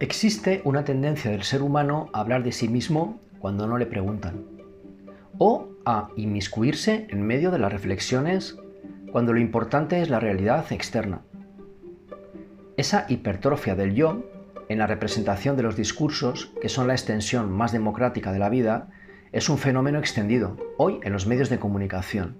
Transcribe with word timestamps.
Existe 0.00 0.62
una 0.64 0.82
tendencia 0.82 1.30
del 1.30 1.42
ser 1.42 1.60
humano 1.60 2.08
a 2.14 2.20
hablar 2.20 2.42
de 2.42 2.52
sí 2.52 2.68
mismo 2.68 3.20
cuando 3.38 3.66
no 3.66 3.76
le 3.76 3.84
preguntan, 3.84 4.46
o 5.36 5.68
a 5.84 6.08
inmiscuirse 6.16 7.06
en 7.10 7.20
medio 7.20 7.50
de 7.50 7.58
las 7.58 7.70
reflexiones 7.70 8.56
cuando 9.12 9.34
lo 9.34 9.40
importante 9.40 10.00
es 10.00 10.08
la 10.08 10.18
realidad 10.18 10.72
externa. 10.72 11.20
Esa 12.78 13.04
hipertrofia 13.10 13.74
del 13.74 13.94
yo 13.94 14.24
en 14.70 14.78
la 14.78 14.86
representación 14.86 15.58
de 15.58 15.64
los 15.64 15.76
discursos, 15.76 16.50
que 16.62 16.70
son 16.70 16.86
la 16.86 16.94
extensión 16.94 17.52
más 17.52 17.70
democrática 17.70 18.32
de 18.32 18.38
la 18.38 18.48
vida, 18.48 18.88
es 19.32 19.50
un 19.50 19.58
fenómeno 19.58 19.98
extendido 19.98 20.56
hoy 20.78 20.98
en 21.02 21.12
los 21.12 21.26
medios 21.26 21.50
de 21.50 21.58
comunicación, 21.58 22.38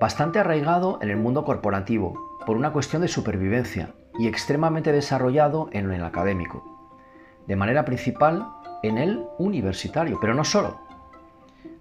bastante 0.00 0.40
arraigado 0.40 0.98
en 1.00 1.10
el 1.10 1.16
mundo 1.16 1.44
corporativo, 1.44 2.40
por 2.44 2.56
una 2.56 2.72
cuestión 2.72 3.02
de 3.02 3.08
supervivencia, 3.08 3.94
y 4.18 4.26
extremadamente 4.26 4.90
desarrollado 4.90 5.70
en 5.72 5.92
el 5.92 6.02
académico 6.02 6.71
de 7.46 7.56
manera 7.56 7.84
principal 7.84 8.46
en 8.82 8.98
el 8.98 9.24
universitario, 9.38 10.18
pero 10.20 10.34
no 10.34 10.44
solo. 10.44 10.80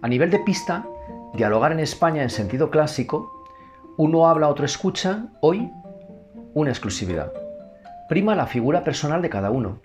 A 0.01 0.07
nivel 0.07 0.31
de 0.31 0.39
pista, 0.39 0.85
dialogar 1.33 1.71
en 1.71 1.79
España 1.79 2.23
en 2.23 2.29
sentido 2.29 2.69
clásico, 2.69 3.45
uno 3.97 4.27
habla, 4.27 4.47
otro 4.47 4.65
escucha, 4.65 5.27
hoy 5.41 5.71
una 6.53 6.71
exclusividad. 6.71 7.31
Prima 8.09 8.35
la 8.35 8.47
figura 8.47 8.83
personal 8.83 9.21
de 9.21 9.29
cada 9.29 9.51
uno. 9.51 9.79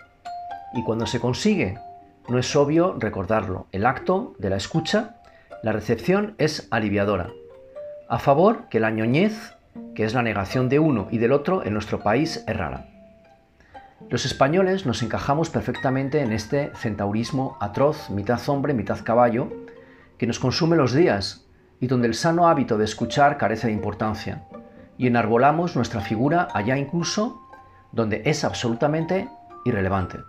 Y 0.73 0.83
cuando 0.83 1.05
se 1.05 1.19
consigue, 1.19 1.77
no 2.27 2.37
es 2.37 2.55
obvio 2.55 2.95
recordarlo. 2.99 3.67
El 3.71 3.85
acto 3.85 4.35
de 4.37 4.49
la 4.49 4.57
escucha, 4.57 5.15
la 5.63 5.71
recepción 5.71 6.35
es 6.37 6.67
aliviadora. 6.71 7.29
A 8.09 8.19
favor 8.19 8.67
que 8.69 8.79
la 8.79 8.91
ñoñez, 8.91 9.55
que 9.95 10.03
es 10.03 10.13
la 10.13 10.23
negación 10.23 10.69
de 10.69 10.79
uno 10.79 11.07
y 11.11 11.19
del 11.19 11.31
otro, 11.31 11.65
en 11.65 11.73
nuestro 11.73 12.01
país 12.01 12.43
es 12.47 12.57
rara. 12.57 12.96
Los 14.09 14.25
españoles 14.25 14.85
nos 14.85 15.01
encajamos 15.03 15.49
perfectamente 15.49 16.21
en 16.21 16.31
este 16.31 16.71
centaurismo 16.75 17.57
atroz, 17.59 18.09
mitad 18.09 18.39
hombre, 18.47 18.73
mitad 18.73 19.03
caballo, 19.03 19.51
que 20.17 20.27
nos 20.27 20.39
consume 20.39 20.77
los 20.77 20.93
días 20.93 21.45
y 21.81 21.87
donde 21.87 22.07
el 22.07 22.13
sano 22.13 22.47
hábito 22.47 22.77
de 22.77 22.85
escuchar 22.85 23.37
carece 23.37 23.67
de 23.67 23.73
importancia, 23.73 24.45
y 24.97 25.07
enarbolamos 25.07 25.75
nuestra 25.75 26.01
figura 26.01 26.47
allá 26.53 26.77
incluso 26.77 27.41
donde 27.91 28.21
es 28.25 28.43
absolutamente 28.43 29.29
irrelevante. 29.65 30.19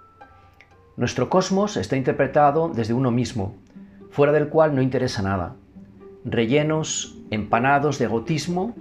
Nuestro 0.97 1.29
cosmos 1.29 1.77
está 1.77 1.97
interpretado 1.97 2.71
desde 2.75 2.95
uno 2.95 3.11
mismo, 3.11 3.55
fuera 4.11 4.33
del 4.33 4.49
cual 4.49 4.75
no 4.75 4.83
interesa 4.83 5.23
nada. 5.23 5.55
Rellenos, 6.25 7.17
empanados 7.31 7.99
de 7.99 8.07
egotismo, 8.07 8.75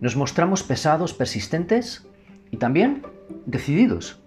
nos 0.00 0.16
mostramos 0.16 0.62
pesados, 0.62 1.12
persistentes 1.12 2.06
y 2.50 2.56
también 2.56 3.02
decididos. 3.46 4.21